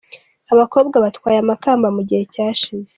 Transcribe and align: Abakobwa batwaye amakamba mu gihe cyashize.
Abakobwa 0.53 0.95
batwaye 1.05 1.37
amakamba 1.41 1.87
mu 1.95 2.01
gihe 2.07 2.23
cyashize. 2.33 2.89